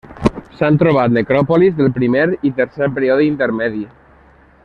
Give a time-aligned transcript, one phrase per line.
[0.59, 3.87] S'han trobat necròpolis del primer i tercer període intermedi.